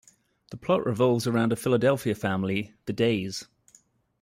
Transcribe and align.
The 0.49 0.57
plot 0.57 0.83
revolves 0.83 1.27
around 1.27 1.53
a 1.53 1.55
Philadelphia 1.55 2.15
family, 2.15 2.73
the 2.87 2.93
Days. 2.93 3.45